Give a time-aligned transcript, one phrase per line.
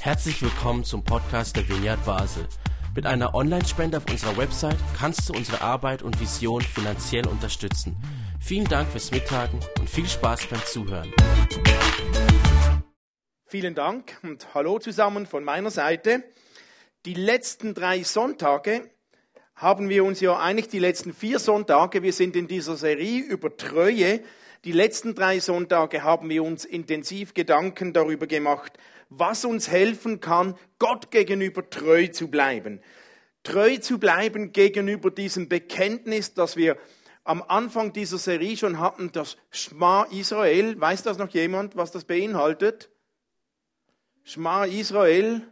[0.00, 2.46] Herzlich willkommen zum Podcast der Vineyard Basel.
[2.94, 7.96] Mit einer Online-Spende auf unserer Website kannst du unsere Arbeit und Vision finanziell unterstützen.
[8.40, 11.12] Vielen Dank fürs Mittagen und viel Spaß beim Zuhören.
[13.46, 16.24] Vielen Dank und hallo zusammen von meiner Seite.
[17.04, 18.90] Die letzten drei Sonntage
[19.54, 23.56] haben wir uns ja eigentlich die letzten vier Sonntage, wir sind in dieser Serie über
[23.56, 24.20] Treue,
[24.64, 28.78] die letzten drei Sonntage haben wir uns intensiv Gedanken darüber gemacht,
[29.08, 32.80] was uns helfen kann, Gott gegenüber treu zu bleiben.
[33.42, 36.76] Treu zu bleiben gegenüber diesem Bekenntnis, das wir
[37.22, 40.80] am Anfang dieser Serie schon hatten, das Schma Israel.
[40.80, 42.90] Weiß das noch jemand, was das beinhaltet?
[44.24, 45.42] Schma Israel.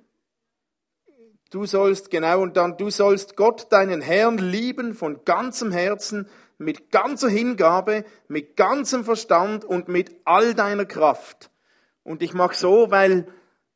[1.54, 6.26] Du sollst, genau, und dann, du sollst Gott, deinen Herrn, lieben von ganzem Herzen,
[6.58, 11.52] mit ganzer Hingabe, mit ganzem Verstand und mit all deiner Kraft.
[12.02, 13.28] Und ich mache so, weil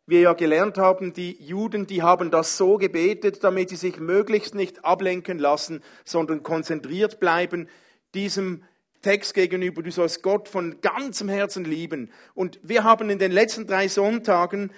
[0.06, 4.56] wir ja gelernt haben, die Juden, die haben das so gebetet, damit sie sich möglichst
[4.56, 7.68] nicht ablenken lassen, sondern konzentriert bleiben
[8.12, 8.64] diesem
[9.02, 9.84] Text gegenüber.
[9.84, 12.10] Du sollst Gott von ganzem Herzen lieben.
[12.34, 14.72] Und wir haben in den letzten drei Sonntagen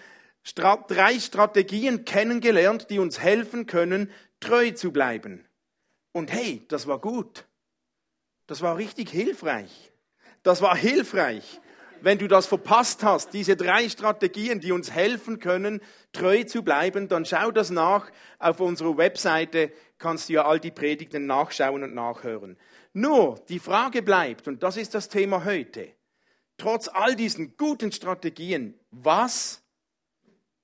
[0.44, 4.10] drei Strategien kennengelernt, die uns helfen können,
[4.40, 5.46] treu zu bleiben.
[6.12, 7.46] Und hey, das war gut.
[8.46, 9.92] Das war richtig hilfreich.
[10.42, 11.60] Das war hilfreich.
[12.02, 15.80] Wenn du das verpasst hast, diese drei Strategien, die uns helfen können,
[16.12, 18.10] treu zu bleiben, dann schau das nach.
[18.38, 22.56] Auf unserer Webseite kannst du ja all die Predigten nachschauen und nachhören.
[22.92, 25.92] Nur die Frage bleibt, und das ist das Thema heute,
[26.56, 29.59] trotz all diesen guten Strategien, was,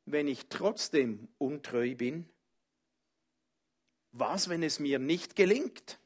[0.07, 2.29] wenn ich trotzdem untreu bin?
[4.13, 5.99] Was, wenn es mir nicht gelingt?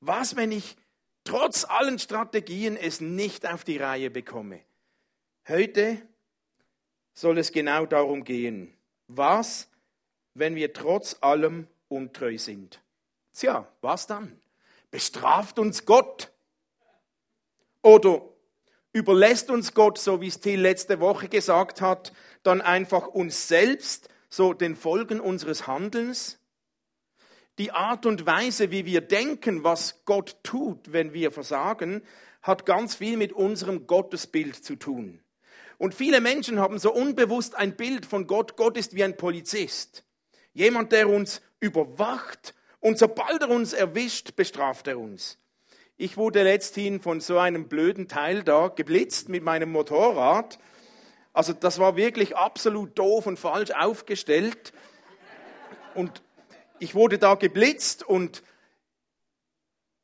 [0.00, 0.76] Was, wenn ich
[1.24, 4.60] trotz allen Strategien es nicht auf die Reihe bekomme?
[5.46, 6.02] Heute
[7.14, 8.76] soll es genau darum gehen.
[9.06, 9.68] Was,
[10.34, 12.80] wenn wir trotz allem untreu sind?
[13.32, 14.40] Tja, was dann?
[14.90, 16.32] Bestraft uns Gott?
[17.82, 18.22] Oder
[18.92, 22.12] überlässt uns Gott, so wie es Till letzte Woche gesagt hat,
[22.46, 26.38] dann einfach uns selbst, so den Folgen unseres Handelns?
[27.58, 32.02] Die Art und Weise, wie wir denken, was Gott tut, wenn wir versagen,
[32.42, 35.20] hat ganz viel mit unserem Gottesbild zu tun.
[35.78, 38.56] Und viele Menschen haben so unbewusst ein Bild von Gott.
[38.56, 40.04] Gott ist wie ein Polizist.
[40.52, 45.38] Jemand, der uns überwacht und sobald er uns erwischt, bestraft er uns.
[45.98, 50.58] Ich wurde letzthin von so einem blöden Teil da geblitzt mit meinem Motorrad.
[51.36, 54.72] Also das war wirklich absolut doof und falsch aufgestellt.
[55.94, 56.22] Und
[56.78, 58.42] ich wurde da geblitzt und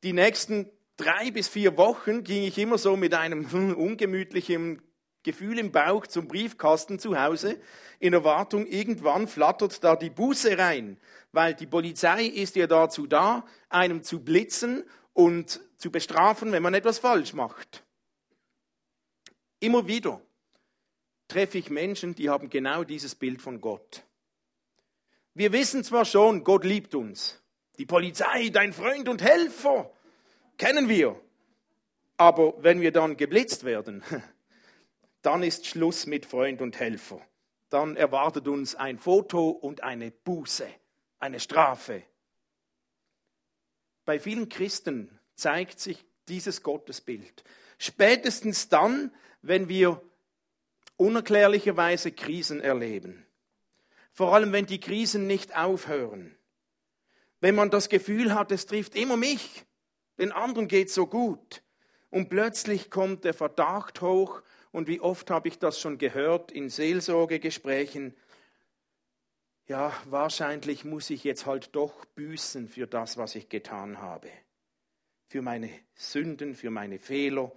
[0.03, 3.45] die nächsten drei bis vier Wochen ging ich immer so mit einem
[3.75, 4.83] ungemütlichen
[5.23, 7.59] Gefühl im Bauch zum Briefkasten zu Hause,
[7.97, 10.99] in Erwartung, irgendwann flattert da die Buße rein,
[11.31, 14.83] weil die Polizei ist ja dazu da, einem zu blitzen
[15.13, 17.83] und zu bestrafen, wenn man etwas falsch macht.
[19.59, 20.21] Immer wieder
[21.33, 24.03] treffe ich Menschen, die haben genau dieses Bild von Gott.
[25.33, 27.41] Wir wissen zwar schon, Gott liebt uns.
[27.79, 29.91] Die Polizei, dein Freund und Helfer,
[30.59, 31.19] kennen wir.
[32.17, 34.03] Aber wenn wir dann geblitzt werden,
[35.23, 37.19] dann ist Schluss mit Freund und Helfer.
[37.69, 40.67] Dann erwartet uns ein Foto und eine Buße,
[41.17, 42.03] eine Strafe.
[44.05, 47.43] Bei vielen Christen zeigt sich dieses Gottesbild.
[47.79, 49.11] Spätestens dann,
[49.41, 49.99] wenn wir
[51.03, 53.25] unerklärlicherweise Krisen erleben.
[54.13, 56.35] Vor allem, wenn die Krisen nicht aufhören.
[57.41, 59.65] Wenn man das Gefühl hat, es trifft immer mich,
[60.17, 61.61] den anderen geht so gut.
[62.09, 66.69] Und plötzlich kommt der Verdacht hoch, und wie oft habe ich das schon gehört in
[66.69, 68.15] Seelsorgegesprächen,
[69.67, 74.29] ja, wahrscheinlich muss ich jetzt halt doch büßen für das, was ich getan habe.
[75.27, 77.51] Für meine Sünden, für meine Fehler.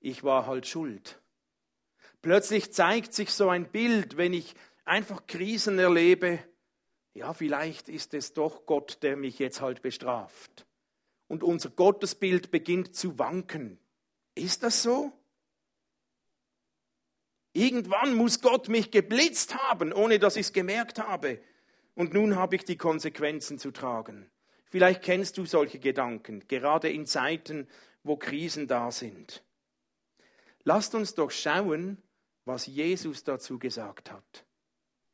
[0.00, 1.20] Ich war halt schuld.
[2.22, 4.54] Plötzlich zeigt sich so ein Bild, wenn ich
[4.84, 6.40] einfach Krisen erlebe,
[7.14, 10.66] ja, vielleicht ist es doch Gott, der mich jetzt halt bestraft.
[11.26, 13.78] Und unser Gottesbild beginnt zu wanken.
[14.34, 15.12] Ist das so?
[17.52, 21.40] Irgendwann muss Gott mich geblitzt haben, ohne dass ich es gemerkt habe.
[21.94, 24.30] Und nun habe ich die Konsequenzen zu tragen.
[24.70, 27.66] Vielleicht kennst du solche Gedanken, gerade in Zeiten,
[28.04, 29.42] wo Krisen da sind.
[30.62, 32.00] Lasst uns doch schauen,
[32.48, 34.44] was Jesus dazu gesagt hat.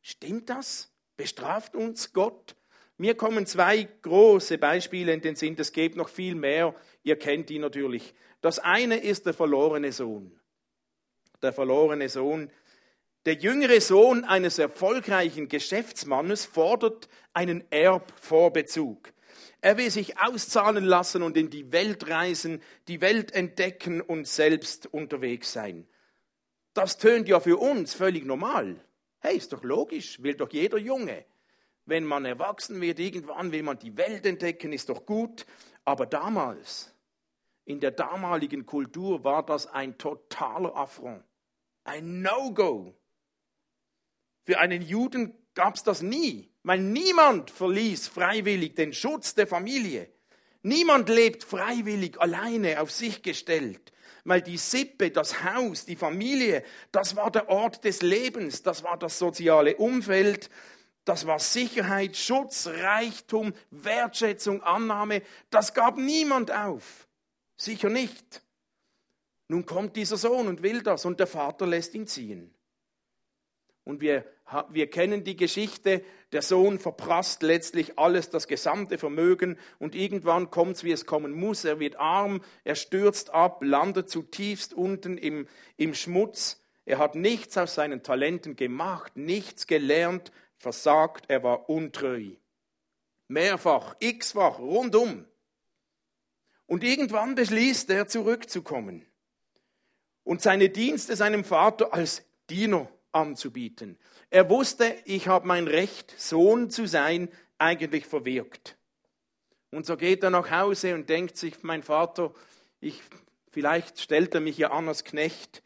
[0.01, 0.91] Stimmt das?
[1.17, 2.55] Bestraft uns Gott?
[2.97, 6.73] Mir kommen zwei große Beispiele in den Sinn, es gibt noch viel mehr,
[7.03, 8.13] ihr kennt die natürlich.
[8.39, 10.39] Das eine ist der verlorene Sohn.
[11.41, 12.49] Der verlorene Sohn.
[13.25, 19.11] Der jüngere Sohn eines erfolgreichen Geschäftsmannes fordert einen Erbvorbezug.
[19.59, 24.87] Er will sich auszahlen lassen und in die Welt reisen, die Welt entdecken und selbst
[24.87, 25.85] unterwegs sein.
[26.75, 28.75] Das tönt ja für uns völlig normal.
[29.19, 31.23] Hey, ist doch logisch, will doch jeder Junge.
[31.85, 35.45] Wenn man erwachsen wird, irgendwann will man die Welt entdecken, ist doch gut.
[35.85, 36.93] Aber damals,
[37.63, 41.23] in der damaligen Kultur, war das ein totaler Affront,
[41.85, 42.93] ein No-Go.
[44.43, 50.11] Für einen Juden gab es das nie, weil niemand verließ freiwillig den Schutz der Familie.
[50.61, 53.93] Niemand lebt freiwillig alleine auf sich gestellt,
[54.25, 58.97] weil die Sippe, das Haus, die Familie, das war der Ort des Lebens, das war
[58.97, 60.49] das soziale Umfeld,
[61.05, 67.07] das war Sicherheit, Schutz, Reichtum, Wertschätzung, Annahme, das gab niemand auf.
[67.55, 68.41] Sicher nicht.
[69.47, 72.51] Nun kommt dieser Sohn und will das und der Vater lässt ihn ziehen.
[73.83, 74.25] Und wir,
[74.69, 76.03] wir kennen die Geschichte,
[76.35, 81.31] der Sohn verprasst letztlich alles, das gesamte Vermögen und irgendwann kommt es, wie es kommen
[81.31, 81.63] muss.
[81.63, 85.47] Er wird arm, er stürzt ab, landet zutiefst unten im,
[85.77, 86.61] im Schmutz.
[86.83, 92.31] Er hat nichts aus seinen Talenten gemacht, nichts gelernt, versagt, er war untreu.
[93.29, 95.23] Mehrfach, x-fach, rundum.
[96.65, 99.05] Und irgendwann beschließt er, zurückzukommen
[100.25, 103.97] und seine Dienste seinem Vater als Diener anzubieten.
[104.35, 108.77] Er wusste, ich habe mein Recht, Sohn zu sein, eigentlich verwirkt.
[109.71, 112.33] Und so geht er nach Hause und denkt sich, mein Vater,
[112.81, 113.01] ich,
[113.51, 115.63] vielleicht stellt er mich ja an als Knecht.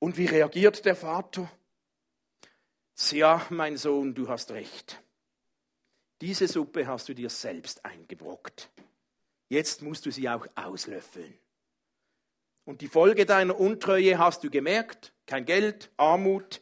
[0.00, 1.48] Und wie reagiert der Vater?
[3.12, 5.00] Ja, mein Sohn, du hast recht.
[6.20, 8.68] Diese Suppe hast du dir selbst eingebrockt.
[9.48, 11.38] Jetzt musst du sie auch auslöffeln.
[12.64, 15.12] Und die Folge deiner Untreue hast du gemerkt.
[15.24, 16.60] Kein Geld, Armut,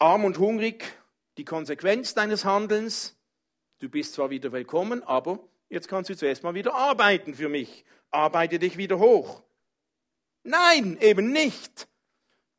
[0.00, 0.84] arm und hungrig,
[1.36, 3.18] die Konsequenz deines Handelns.
[3.80, 7.84] Du bist zwar wieder willkommen, aber jetzt kannst du zuerst mal wieder arbeiten für mich.
[8.10, 9.42] Arbeite dich wieder hoch.
[10.42, 11.86] Nein, eben nicht.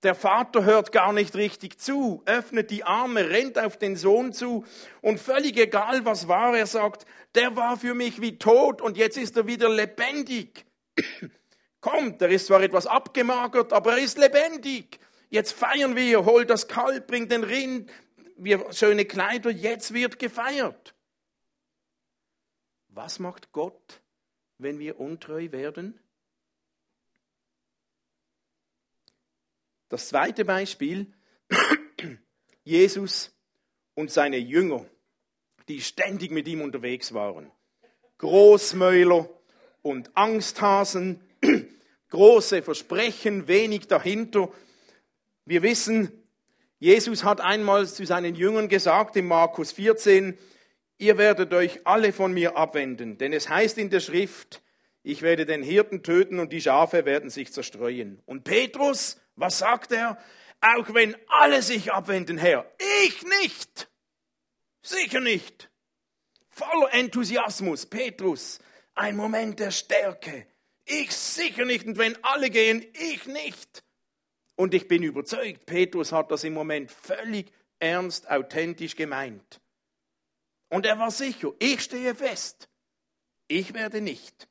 [0.04, 4.64] Der Vater hört gar nicht richtig zu, öffnet die Arme, rennt auf den Sohn zu
[5.02, 7.06] und völlig egal, was war, er sagt,
[7.36, 10.66] der war für mich wie tot und jetzt ist er wieder lebendig
[11.82, 15.00] kommt, er ist zwar etwas abgemagert, aber er ist lebendig.
[15.32, 17.90] Jetzt feiern wir, hol das Kalb, bring den Rind,
[18.36, 20.94] wir schöne Kleider, jetzt wird gefeiert.
[22.90, 24.02] Was macht Gott,
[24.58, 25.98] wenn wir untreu werden?
[29.88, 31.14] Das zweite Beispiel,
[32.66, 33.32] Jesus
[33.94, 34.86] und seine Jünger,
[35.70, 37.50] die ständig mit ihm unterwegs waren.
[38.18, 39.30] Großmäuler
[39.82, 41.24] und Angsthasen,
[42.10, 44.52] große Versprechen, wenig dahinter.
[45.46, 46.12] Wir wissen,
[46.80, 50.38] Jesus hat einmal zu seinen Jüngern gesagt in Markus 14,
[50.98, 54.62] ihr werdet euch alle von mir abwenden, denn es heißt in der Schrift,
[55.04, 58.22] ich werde den Hirten töten und die Schafe werden sich zerstreuen.
[58.26, 60.18] Und Petrus, was sagt er?
[60.62, 62.72] Auch wenn alle sich abwenden, Herr,
[63.06, 63.90] ich nicht.
[64.84, 65.72] Sicher nicht.
[66.50, 68.60] Voller Enthusiasmus, Petrus,
[68.94, 70.46] ein Moment der Stärke,
[70.86, 71.88] ich sicher nicht.
[71.88, 73.84] Und wenn alle gehen, ich nicht.
[74.62, 79.60] Und ich bin überzeugt, Petrus hat das im Moment völlig ernst, authentisch gemeint.
[80.70, 82.70] Und er war sicher, ich stehe fest.
[83.48, 84.48] Ich werde nicht.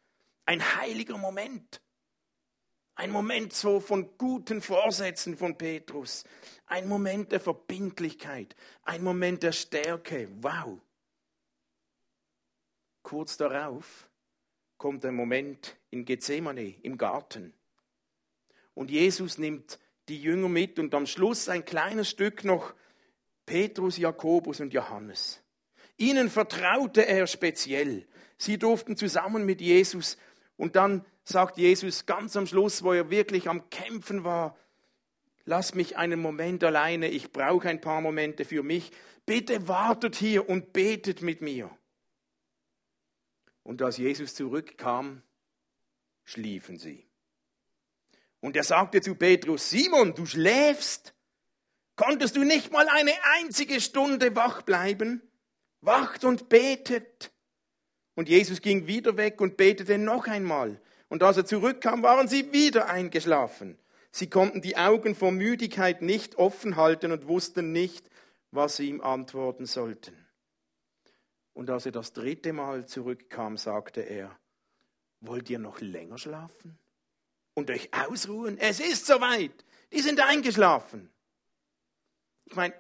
[0.46, 1.80] Ein heiliger Moment.
[2.96, 6.25] Ein Moment so von guten Vorsätzen von Petrus.
[6.66, 8.56] Ein Moment der Verbindlichkeit.
[8.82, 10.28] Ein Moment der Stärke.
[10.40, 10.80] Wow.
[13.04, 14.11] Kurz darauf
[14.76, 17.54] kommt ein Moment in Gethsemane im Garten.
[18.75, 19.78] Und Jesus nimmt
[20.11, 22.75] die Jünger mit und am Schluss ein kleines Stück noch
[23.47, 25.43] Petrus, Jakobus und Johannes.
[25.97, 28.07] Ihnen vertraute er speziell.
[28.37, 30.19] Sie durften zusammen mit Jesus
[30.57, 34.57] und dann sagt Jesus ganz am Schluss, wo er wirklich am Kämpfen war,
[35.45, 38.90] lass mich einen Moment alleine, ich brauche ein paar Momente für mich.
[39.26, 41.71] Bitte wartet hier und betet mit mir.
[43.62, 45.23] Und als Jesus zurückkam,
[46.25, 47.10] schliefen sie.
[48.40, 51.14] Und er sagte zu Petrus, Simon, du schläfst?
[51.97, 55.23] Konntest du nicht mal eine einzige Stunde wach bleiben?
[55.82, 57.32] Wacht und betet.
[58.14, 60.80] Und Jesus ging wieder weg und betete noch einmal.
[61.09, 63.78] Und als er zurückkam, waren sie wieder eingeschlafen.
[64.11, 68.09] Sie konnten die Augen vor Müdigkeit nicht offen halten und wussten nicht,
[68.50, 70.26] was sie ihm antworten sollten.
[71.52, 74.37] Und als er das dritte Mal zurückkam, sagte er,
[75.20, 76.78] wollt ihr noch länger schlafen
[77.54, 78.59] und euch ausruhen?
[78.59, 79.64] Es ist soweit.
[79.92, 81.11] Die sind eingeschlafen.
[82.45, 82.75] Ich meine,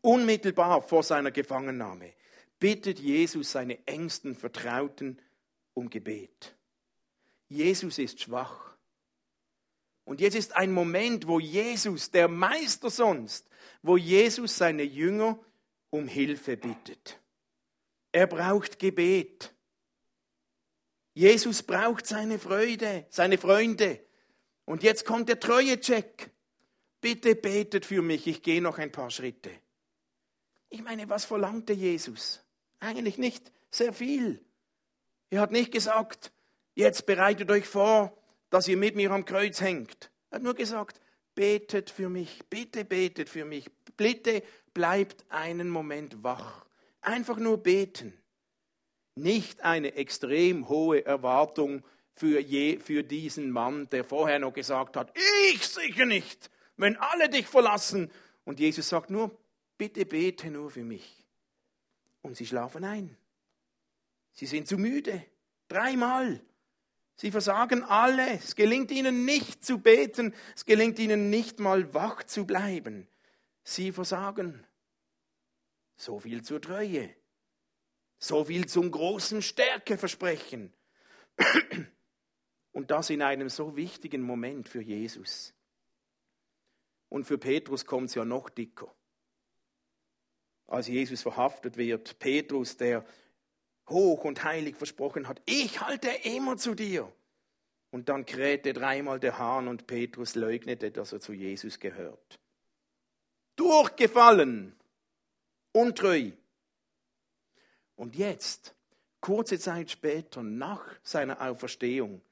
[0.00, 2.12] unmittelbar vor seiner Gefangennahme
[2.58, 5.20] bittet Jesus seine engsten Vertrauten
[5.74, 6.56] um Gebet.
[7.48, 8.74] Jesus ist schwach.
[10.04, 13.48] Und jetzt ist ein Moment, wo Jesus, der Meister sonst,
[13.82, 15.38] wo Jesus seine Jünger
[15.90, 17.20] um Hilfe bittet.
[18.12, 19.53] Er braucht Gebet.
[21.14, 24.00] Jesus braucht seine Freude, seine Freunde.
[24.64, 26.30] Und jetzt kommt der Treuecheck.
[27.00, 29.50] Bitte betet für mich, ich gehe noch ein paar Schritte.
[30.70, 32.42] Ich meine, was verlangte Jesus?
[32.80, 34.44] Eigentlich nicht sehr viel.
[35.30, 36.32] Er hat nicht gesagt,
[36.74, 38.16] jetzt bereitet euch vor,
[38.50, 40.10] dass ihr mit mir am Kreuz hängt.
[40.30, 41.00] Er hat nur gesagt,
[41.34, 44.42] betet für mich, bitte betet für mich, bitte
[44.72, 46.66] bleibt einen Moment wach.
[47.00, 48.14] Einfach nur beten.
[49.14, 55.16] Nicht eine extrem hohe Erwartung für, je, für diesen Mann, der vorher noch gesagt hat,
[55.52, 58.10] ich sicher nicht, wenn alle dich verlassen.
[58.44, 59.36] Und Jesus sagt nur,
[59.78, 61.24] bitte bete nur für mich.
[62.22, 63.16] Und sie schlafen ein.
[64.32, 65.24] Sie sind zu müde.
[65.68, 66.40] Dreimal.
[67.16, 68.28] Sie versagen alle.
[68.34, 70.34] Es gelingt ihnen nicht zu beten.
[70.56, 73.08] Es gelingt ihnen nicht mal wach zu bleiben.
[73.62, 74.66] Sie versagen.
[75.96, 77.14] So viel zur Treue.
[78.18, 80.72] So viel zum großen Stärkeversprechen.
[82.72, 85.54] Und das in einem so wichtigen Moment für Jesus.
[87.08, 88.92] Und für Petrus kommt es ja noch dicker.
[90.66, 93.04] Als Jesus verhaftet wird, Petrus, der
[93.88, 97.12] hoch und heilig versprochen hat, ich halte immer zu dir.
[97.90, 102.40] Und dann krähte dreimal der Hahn und Petrus leugnete, dass er zu Jesus gehört.
[103.54, 104.74] Durchgefallen,
[105.70, 106.32] untreu.
[107.96, 108.74] Und jetzt,
[109.20, 112.22] kurze Zeit später, nach seiner Auferstehung,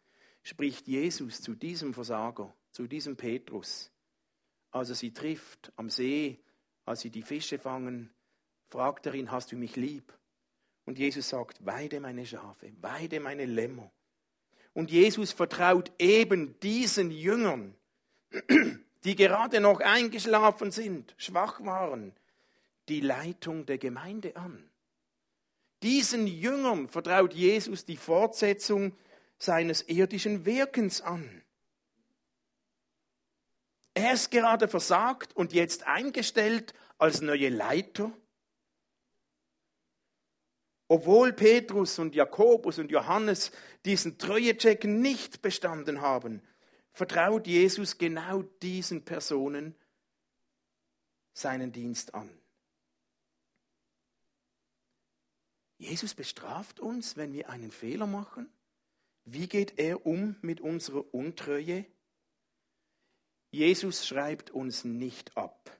[0.42, 3.90] spricht Jesus zu diesem Versager, zu diesem Petrus,
[4.70, 6.40] als er sie trifft am See,
[6.84, 8.10] als sie die Fische fangen,
[8.68, 10.12] fragt er ihn, hast du mich lieb?
[10.84, 13.90] Und Jesus sagt, weide meine Schafe, weide meine Lämmer.
[14.72, 17.74] Und Jesus vertraut eben diesen Jüngern,
[19.04, 22.14] die gerade noch eingeschlafen sind, schwach waren,
[22.88, 24.71] die Leitung der Gemeinde an.
[25.82, 28.96] Diesen Jüngern vertraut Jesus die Fortsetzung
[29.38, 31.42] seines irdischen Wirkens an.
[33.94, 38.12] Er ist gerade versagt und jetzt eingestellt als neue Leiter
[40.92, 43.50] obwohl Petrus und Jakobus und Johannes
[43.86, 46.42] diesen Treuecheck nicht bestanden haben,
[46.92, 49.74] vertraut Jesus genau diesen Personen
[51.32, 52.28] seinen Dienst an.
[55.82, 58.48] Jesus bestraft uns, wenn wir einen Fehler machen.
[59.24, 61.84] Wie geht er um mit unserer Untreue?
[63.50, 65.76] Jesus schreibt uns nicht ab,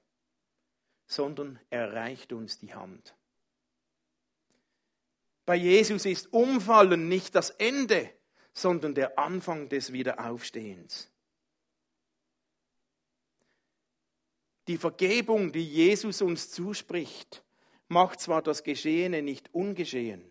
[1.07, 3.15] sondern er reicht uns die Hand.
[5.47, 8.13] Bei Jesus ist Umfallen nicht das Ende,
[8.53, 11.13] sondern der Anfang des Wiederaufstehens.
[14.67, 17.45] Die Vergebung, die Jesus uns zuspricht,
[17.93, 20.25] macht zwar das Geschehene nicht ungeschehen,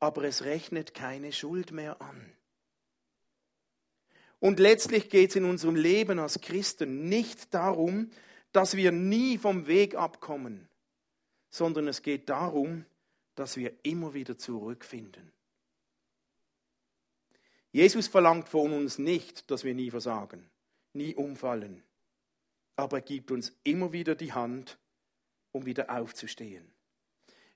[0.00, 2.32] aber es rechnet keine Schuld mehr an.
[4.40, 8.10] Und letztlich geht es in unserem Leben als Christen nicht darum,
[8.50, 10.68] dass wir nie vom Weg abkommen,
[11.50, 12.84] sondern es geht darum,
[13.36, 15.32] dass wir immer wieder zurückfinden.
[17.70, 20.50] Jesus verlangt von uns nicht, dass wir nie versagen,
[20.92, 21.82] nie umfallen,
[22.76, 24.78] aber er gibt uns immer wieder die Hand,
[25.52, 26.72] um wieder aufzustehen.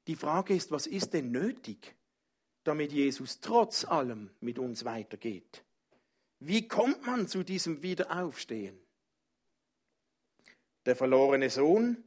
[0.07, 1.95] Die Frage ist, was ist denn nötig,
[2.65, 5.65] damit Jesus trotz allem mit uns weitergeht?
[6.39, 8.79] Wie kommt man zu diesem Wiederaufstehen?
[10.85, 12.05] Der verlorene Sohn,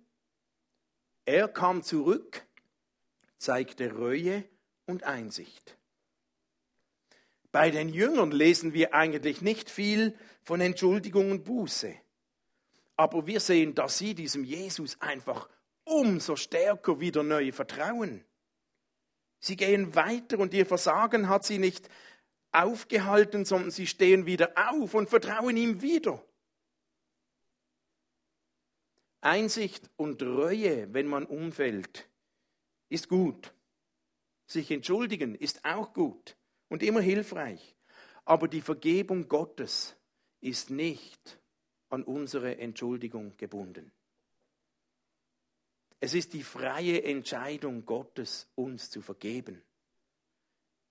[1.25, 2.46] er kam zurück
[3.39, 4.44] zeigte Reue
[4.86, 5.77] und Einsicht.
[7.51, 11.96] Bei den Jüngern lesen wir eigentlich nicht viel von Entschuldigung und Buße.
[12.96, 15.50] Aber wir sehen, dass sie diesem Jesus einfach
[15.89, 18.24] umso stärker wieder neu vertrauen.
[19.39, 21.89] Sie gehen weiter und ihr Versagen hat sie nicht
[22.51, 26.24] aufgehalten, sondern sie stehen wieder auf und vertrauen ihm wieder.
[29.22, 32.08] Einsicht und Reue, wenn man umfällt,
[32.89, 33.53] ist gut.
[34.46, 36.38] Sich entschuldigen ist auch gut
[36.69, 37.75] und immer hilfreich.
[38.25, 39.96] Aber die Vergebung Gottes
[40.39, 41.39] ist nicht
[41.89, 43.91] an unsere Entschuldigung gebunden.
[46.00, 49.62] Es ist die freie Entscheidung Gottes, uns zu vergeben.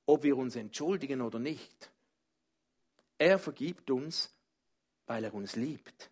[0.07, 1.91] Ob wir uns entschuldigen oder nicht.
[3.19, 4.35] Er vergibt uns,
[5.07, 6.11] weil er uns liebt.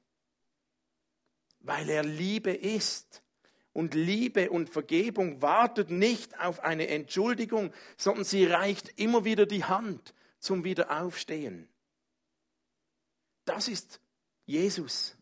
[1.67, 3.23] weil er Liebe ist.
[3.73, 9.65] Und Liebe und Vergebung wartet nicht auf eine Entschuldigung, sondern sie reicht immer wieder die
[9.65, 11.69] Hand zum Wiederaufstehen.
[13.45, 14.01] Das ist
[14.47, 15.17] Jesus.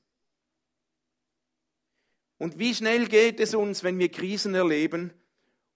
[2.45, 5.15] Und wie schnell geht es uns, wenn wir Krisen erleben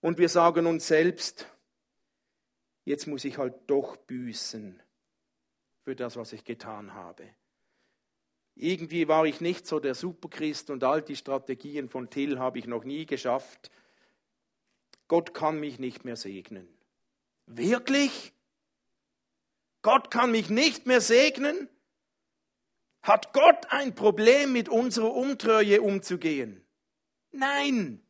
[0.02, 1.48] und wir sagen uns selbst,
[2.84, 4.78] jetzt muss ich halt doch büßen
[5.80, 7.26] für das, was ich getan habe.
[8.54, 12.66] Irgendwie war ich nicht so der Superchrist und all die Strategien von Till habe ich
[12.66, 13.70] noch nie geschafft.
[15.06, 16.68] Gott kann mich nicht mehr segnen.
[17.46, 18.34] Wirklich?
[19.80, 21.70] Gott kann mich nicht mehr segnen?
[23.08, 26.62] Hat Gott ein Problem mit unserer Untreue umzugehen?
[27.30, 28.06] Nein.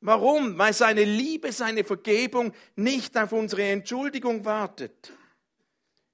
[0.00, 0.56] Warum?
[0.56, 5.12] Weil seine Liebe, seine Vergebung nicht auf unsere Entschuldigung wartet.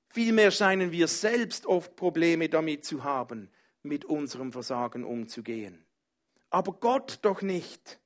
[0.09, 3.53] Vielmehr scheinen wir selbst oft Probleme damit zu haben,
[3.85, 5.87] mit unserem Versagen umzugehen.
[6.51, 8.01] Aber Gott doch nicht.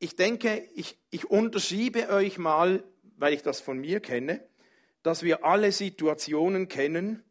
[0.00, 2.82] Ich denke, ich, ich unterschiebe euch mal,
[3.18, 4.42] weil ich das von mir kenne,
[5.02, 7.22] dass wir alle Situationen kennen,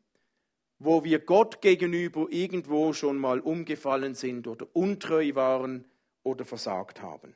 [0.79, 5.85] wo wir Gott gegenüber irgendwo schon mal umgefallen sind oder untreu waren
[6.23, 7.35] oder versagt haben.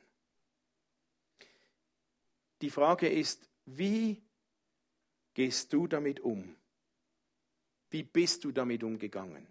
[2.60, 4.22] Die Frage ist, wie
[5.34, 6.54] gehst du damit um?
[7.90, 9.46] Wie bist du damit umgegangen?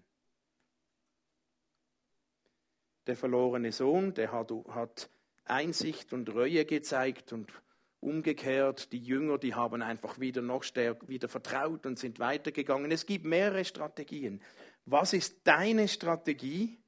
[3.07, 5.09] Der verlorene Sohn, der hat, hat
[5.43, 7.51] Einsicht und Reue gezeigt und
[8.01, 12.91] Umgekehrt, die Jünger, die haben einfach wieder noch stärker wieder vertraut und sind weitergegangen.
[12.91, 14.41] Es gibt mehrere Strategien.
[14.85, 16.79] Was ist deine Strategie,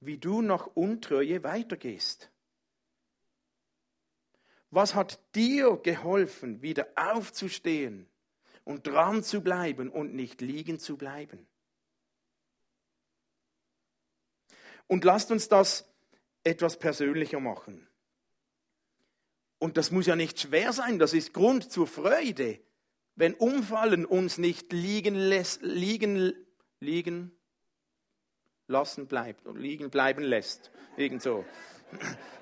[0.00, 2.32] wie du nach Untreue weitergehst?
[4.70, 8.08] Was hat dir geholfen, wieder aufzustehen
[8.64, 11.46] und dran zu bleiben und nicht liegen zu bleiben?
[14.88, 15.88] Und lasst uns das
[16.42, 17.88] etwas persönlicher machen.
[19.64, 22.58] Und das muss ja nicht schwer sein, das ist Grund zur Freude,
[23.14, 26.34] wenn Umfallen uns nicht liegen, lässt, liegen,
[26.80, 27.32] liegen
[28.66, 30.70] lassen bleibt, liegen bleiben lässt.
[30.98, 31.46] Irgend so.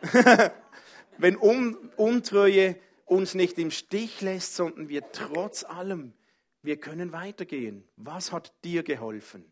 [1.19, 6.15] wenn um, Untreue uns nicht im Stich lässt, sondern wir trotz allem,
[6.61, 7.85] wir können weitergehen.
[7.95, 9.45] Was hat dir geholfen?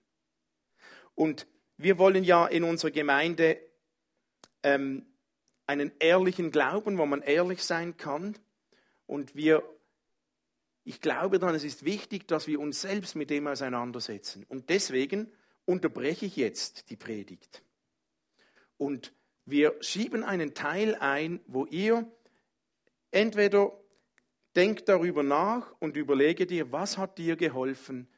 [1.14, 3.60] Und wir wollen ja in unserer Gemeinde
[4.64, 5.06] ähm,
[5.70, 8.36] einen ehrlichen Glauben, wo man ehrlich sein kann.
[9.06, 9.62] Und wir,
[10.82, 14.44] ich glaube dann, es ist wichtig, dass wir uns selbst mit dem auseinandersetzen.
[14.48, 15.30] Und deswegen
[15.66, 17.62] unterbreche ich jetzt die Predigt.
[18.78, 19.12] Und
[19.44, 22.10] wir schieben einen Teil ein, wo ihr
[23.12, 23.72] entweder
[24.56, 28.08] denkt darüber nach und überlege dir, was hat dir geholfen,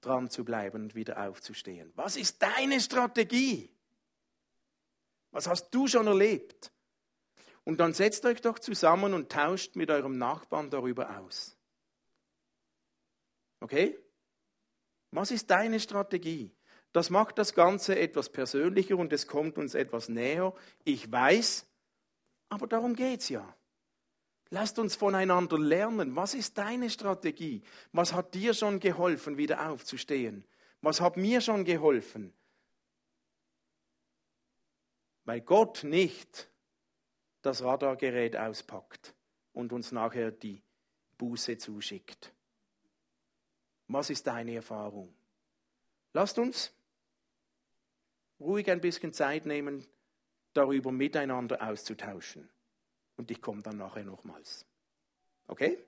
[0.00, 1.90] dran zu bleiben und wieder aufzustehen.
[1.96, 3.73] Was ist deine Strategie?
[5.34, 6.72] Was hast du schon erlebt?
[7.64, 11.56] Und dann setzt euch doch zusammen und tauscht mit eurem Nachbarn darüber aus.
[13.58, 13.98] Okay?
[15.10, 16.54] Was ist deine Strategie?
[16.92, 20.54] Das macht das Ganze etwas persönlicher und es kommt uns etwas näher.
[20.84, 21.66] Ich weiß,
[22.48, 23.56] aber darum geht es ja.
[24.50, 26.14] Lasst uns voneinander lernen.
[26.14, 27.64] Was ist deine Strategie?
[27.90, 30.44] Was hat dir schon geholfen, wieder aufzustehen?
[30.80, 32.32] Was hat mir schon geholfen?
[35.24, 36.50] Weil Gott nicht
[37.42, 39.14] das Radargerät auspackt
[39.52, 40.62] und uns nachher die
[41.18, 42.32] Buße zuschickt.
[43.88, 45.14] Was ist deine Erfahrung?
[46.12, 46.72] Lasst uns
[48.40, 49.86] ruhig ein bisschen Zeit nehmen,
[50.52, 52.48] darüber miteinander auszutauschen.
[53.16, 54.66] Und ich komme dann nachher nochmals.
[55.46, 55.78] Okay?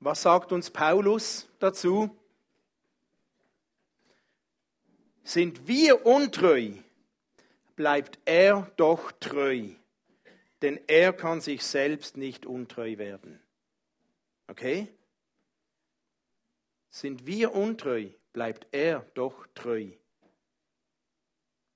[0.00, 2.14] Was sagt uns Paulus dazu?
[5.26, 6.72] Sind wir untreu,
[7.76, 9.70] bleibt er doch treu,
[10.60, 13.40] denn er kann sich selbst nicht untreu werden.
[14.48, 14.86] Okay?
[16.90, 19.92] Sind wir untreu, bleibt er doch treu,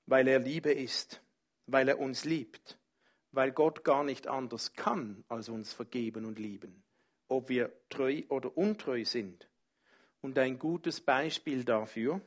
[0.05, 1.23] weil er Liebe ist,
[1.67, 2.79] weil er uns liebt,
[3.33, 6.83] weil Gott gar nicht anders kann, als uns vergeben und lieben,
[7.29, 9.49] ob wir treu oder untreu sind.
[10.21, 12.21] Und ein gutes Beispiel dafür,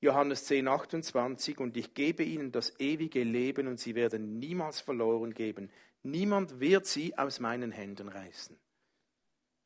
[0.00, 5.34] Johannes 10, 28, und ich gebe ihnen das ewige Leben und sie werden niemals verloren
[5.34, 5.70] geben.
[6.02, 8.58] Niemand wird sie aus meinen Händen reißen.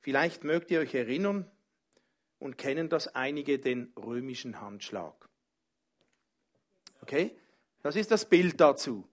[0.00, 1.50] Vielleicht mögt ihr euch erinnern
[2.38, 5.28] und kennen das einige den römischen Handschlag.
[7.00, 7.36] Okay?
[7.82, 9.08] Das ist das Bild dazu.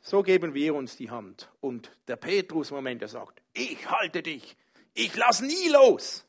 [0.00, 1.50] So geben wir uns die Hand.
[1.60, 4.56] Und der Petrus, Moment, der sagt, ich halte dich,
[4.92, 6.26] ich lass nie los.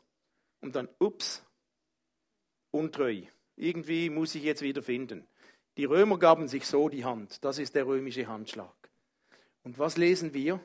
[0.62, 1.43] Und dann, ups,
[2.71, 3.23] untreu.
[3.55, 5.27] Irgendwie muss ich jetzt wieder finden.
[5.77, 7.43] Die Römer gaben sich so die Hand.
[7.43, 8.73] Das ist der römische Handschlag.
[9.63, 10.59] Und was lesen wir?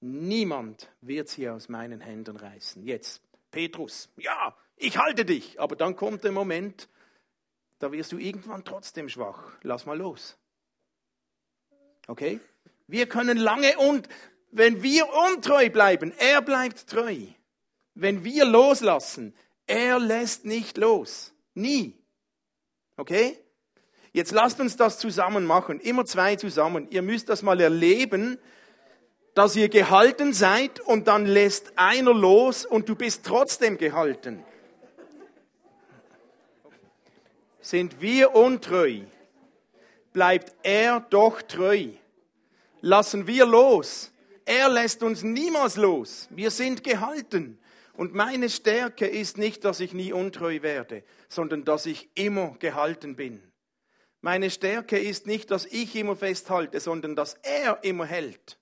[0.00, 2.82] Niemand wird sie aus meinen Händen reißen.
[2.84, 5.58] Jetzt, Petrus, ja, ich halte dich.
[5.60, 6.88] Aber dann kommt der Moment,
[7.78, 9.52] da wirst du irgendwann trotzdem schwach.
[9.62, 10.36] Lass mal los.
[12.06, 12.38] Okay?
[12.86, 14.08] Wir können lange und
[14.50, 17.16] wenn wir untreu bleiben, er bleibt treu.
[17.94, 19.34] Wenn wir loslassen,
[19.66, 21.33] er lässt nicht los.
[21.54, 21.98] Nie.
[22.96, 23.38] Okay?
[24.12, 25.80] Jetzt lasst uns das zusammen machen.
[25.80, 26.88] Immer zwei zusammen.
[26.90, 28.38] Ihr müsst das mal erleben,
[29.34, 34.44] dass ihr gehalten seid und dann lässt einer los und du bist trotzdem gehalten.
[37.60, 39.00] Sind wir untreu,
[40.12, 41.88] bleibt er doch treu.
[42.80, 44.12] Lassen wir los,
[44.44, 46.28] er lässt uns niemals los.
[46.30, 47.58] Wir sind gehalten.
[47.96, 53.14] Und meine Stärke ist nicht, dass ich nie untreu werde, sondern dass ich immer gehalten
[53.14, 53.52] bin.
[54.20, 58.58] Meine Stärke ist nicht, dass ich immer festhalte, sondern dass er immer hält.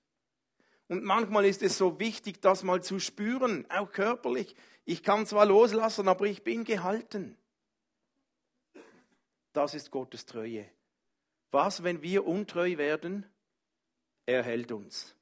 [0.87, 4.55] Und manchmal ist es so wichtig, das mal zu spüren, auch körperlich.
[4.85, 7.37] Ich kann zwar loslassen, aber ich bin gehalten.
[9.53, 10.69] Das ist Gottes Treue.
[11.49, 13.25] Was, wenn wir untreu werden?
[14.25, 15.15] Er hält uns.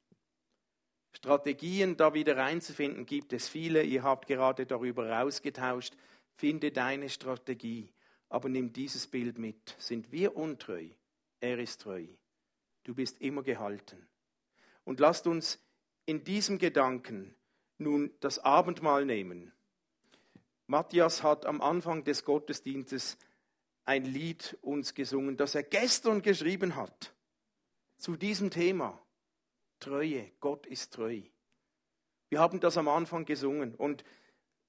[1.14, 3.84] Strategien, da wieder reinzufinden, gibt es viele.
[3.84, 5.96] Ihr habt gerade darüber ausgetauscht.
[6.36, 7.92] Finde deine Strategie,
[8.30, 9.76] aber nimm dieses Bild mit.
[9.78, 10.88] Sind wir untreu?
[11.40, 12.06] Er ist treu.
[12.84, 14.08] Du bist immer gehalten.
[14.84, 15.60] Und lasst uns
[16.06, 17.36] in diesem Gedanken
[17.78, 19.52] nun das Abendmahl nehmen.
[20.68, 23.18] Matthias hat am Anfang des Gottesdienstes
[23.84, 27.14] ein Lied uns gesungen, das er gestern geschrieben hat
[27.98, 29.02] zu diesem Thema.
[29.82, 31.22] Treue, Gott ist treu.
[32.30, 34.06] Wir haben das am Anfang gesungen und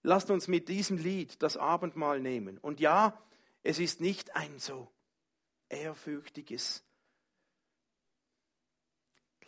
[0.02, 2.58] lasst uns mit diesem Lied das Abendmahl nehmen.
[2.58, 3.16] Und ja,
[3.62, 4.90] es ist nicht ein so
[5.68, 6.82] ehrfürchtiges,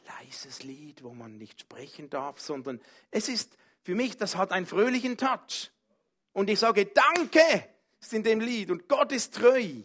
[0.06, 4.66] leises Lied, wo man nicht sprechen darf, sondern es ist für mich, das hat einen
[4.66, 5.72] fröhlichen Touch.
[6.32, 7.68] Und ich sage, danke,
[8.00, 9.82] ist in dem Lied und Gott ist treu.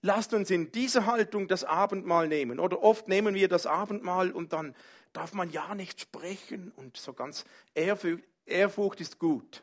[0.00, 2.58] Lasst uns in dieser Haltung das Abendmahl nehmen.
[2.58, 4.74] Oder oft nehmen wir das Abendmahl und dann
[5.12, 7.44] darf man ja nicht sprechen und so ganz
[7.74, 9.62] Ehrfurcht, Ehrfurcht ist gut.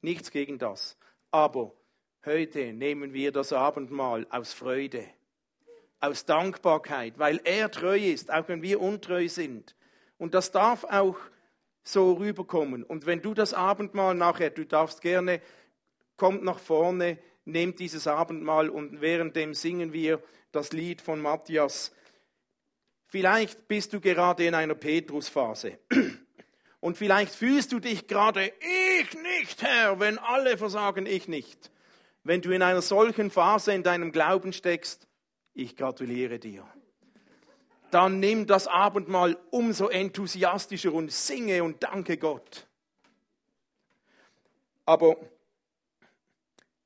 [0.00, 0.96] Nichts gegen das.
[1.30, 1.72] Aber
[2.24, 5.04] heute nehmen wir das Abendmahl aus Freude,
[6.00, 9.74] aus Dankbarkeit, weil er treu ist, auch wenn wir untreu sind.
[10.18, 11.16] Und das darf auch
[11.84, 12.84] so rüberkommen.
[12.84, 15.40] Und wenn du das Abendmahl nachher, du darfst gerne,
[16.16, 21.92] kommt nach vorne, nehmt dieses Abendmahl und währenddem singen wir das Lied von Matthias.
[23.12, 25.78] Vielleicht bist du gerade in einer Petrusphase.
[26.80, 28.50] Und vielleicht fühlst du dich gerade,
[28.98, 31.70] ich nicht, Herr, wenn alle versagen, ich nicht.
[32.24, 35.06] Wenn du in einer solchen Phase in deinem Glauben steckst,
[35.52, 36.66] ich gratuliere dir.
[37.90, 42.66] Dann nimm das Abendmahl umso enthusiastischer und singe und danke Gott.
[44.86, 45.18] Aber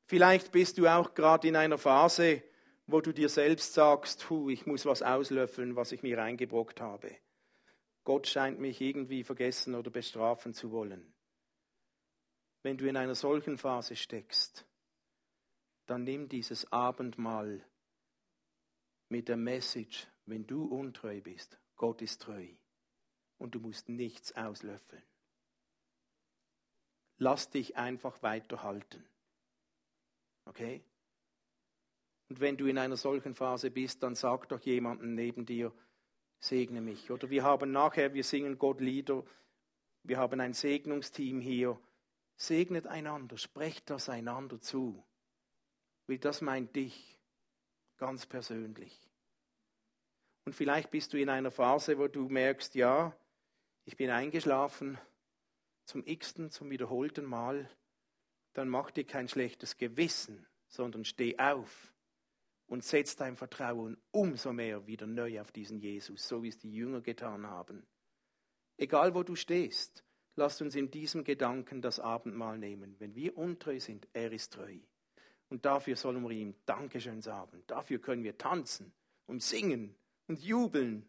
[0.08, 2.42] Vielleicht bist du auch gerade in einer Phase,
[2.86, 7.16] wo du dir selbst sagst, ich muss was auslöffeln, was ich mir reingebrockt habe.
[8.04, 11.12] Gott scheint mich irgendwie vergessen oder bestrafen zu wollen.
[12.62, 14.66] Wenn du in einer solchen Phase steckst,
[15.86, 17.64] dann nimm dieses Abendmahl
[19.08, 22.48] mit der Message, wenn du untreu bist, Gott ist treu
[23.38, 25.02] und du musst nichts auslöffeln.
[27.18, 29.08] Lass dich einfach weiterhalten.
[30.44, 30.84] Okay?
[32.28, 35.72] Und wenn du in einer solchen Phase bist, dann sag doch jemandem neben dir,
[36.38, 37.10] segne mich.
[37.10, 39.24] Oder wir haben nachher, wir singen Gott Lieder,
[40.02, 41.80] wir haben ein Segnungsteam hier.
[42.36, 45.02] Segnet einander, sprecht das einander zu.
[46.06, 47.18] Weil das meint dich
[47.96, 49.10] ganz persönlich.
[50.44, 53.16] Und vielleicht bist du in einer Phase, wo du merkst, ja,
[53.84, 54.98] ich bin eingeschlafen
[55.84, 57.68] zum x-ten, zum wiederholten Mal
[58.56, 61.92] dann mach dir kein schlechtes Gewissen, sondern steh auf
[62.66, 66.72] und setz dein Vertrauen umso mehr wieder neu auf diesen Jesus, so wie es die
[66.72, 67.86] Jünger getan haben.
[68.76, 72.96] Egal wo du stehst, lasst uns in diesem Gedanken das Abendmahl nehmen.
[72.98, 74.78] Wenn wir untreu sind, er ist treu.
[75.48, 77.62] Und dafür sollen wir ihm Dankeschön sagen.
[77.66, 78.92] Dafür können wir tanzen
[79.26, 79.94] und singen
[80.26, 81.06] und jubeln.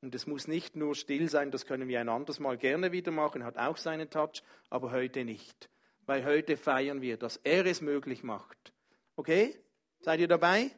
[0.00, 3.10] Und es muss nicht nur still sein, das können wir ein anderes Mal gerne wieder
[3.10, 5.68] machen, hat auch seinen Touch, aber heute nicht
[6.08, 8.72] weil heute feiern wir, dass er es möglich macht.
[9.14, 9.54] Okay?
[10.00, 10.70] Seid ihr dabei?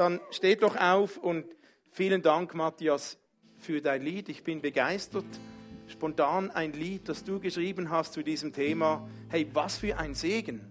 [0.00, 1.44] Dann steht doch auf und
[1.90, 3.18] Vielen Dank, Matthias,
[3.58, 4.30] für dein Lied.
[4.30, 5.26] Ich bin begeistert.
[5.88, 9.06] Spontan ein Lied, das du geschrieben hast zu diesem Thema.
[9.28, 10.62] Hey, was für ein Segen.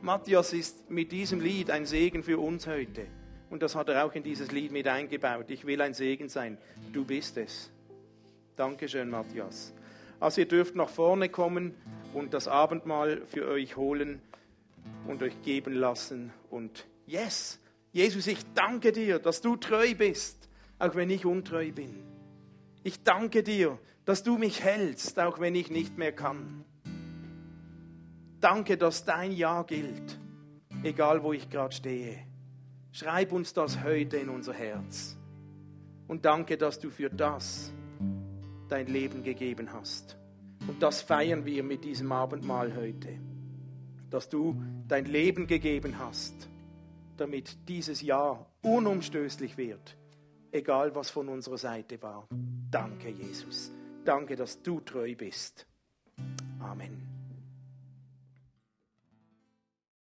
[0.00, 3.08] Matthias ist mit diesem Lied ein Segen für uns heute.
[3.50, 5.46] Und das hat er auch in dieses Lied mit eingebaut.
[5.48, 6.56] Ich will ein Segen sein.
[6.92, 7.72] Du bist es.
[8.54, 9.74] Dankeschön, Matthias.
[10.20, 11.74] Also ihr dürft nach vorne kommen
[12.14, 14.22] und das Abendmahl für euch holen
[15.08, 16.32] und euch geben lassen.
[16.48, 17.58] Und yes,
[17.96, 21.94] Jesus, ich danke dir, dass du treu bist, auch wenn ich untreu bin.
[22.82, 26.66] Ich danke dir, dass du mich hältst, auch wenn ich nicht mehr kann.
[28.38, 30.20] Danke, dass dein Ja gilt,
[30.82, 32.18] egal wo ich gerade stehe.
[32.92, 35.16] Schreib uns das heute in unser Herz.
[36.06, 37.72] Und danke, dass du für das
[38.68, 40.18] dein Leben gegeben hast.
[40.68, 43.18] Und das feiern wir mit diesem Abendmahl heute.
[44.10, 46.50] Dass du dein Leben gegeben hast,
[47.16, 49.96] damit dieses Jahr unumstößlich wird,
[50.52, 52.28] egal was von unserer Seite war.
[52.70, 53.72] Danke, Jesus.
[54.04, 55.66] Danke, dass du treu bist.
[56.60, 57.05] Amen.